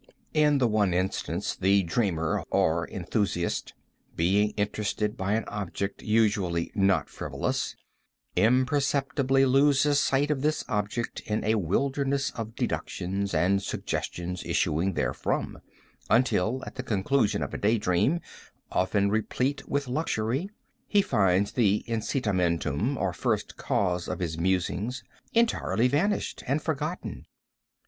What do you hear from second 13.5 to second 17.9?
suggestions issuing therefrom, until, at the conclusion of a day